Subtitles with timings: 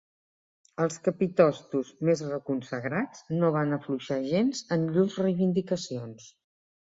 [0.83, 6.27] Els capitostos més reconsagrats no van afluixar gens en llurs reivindicacions.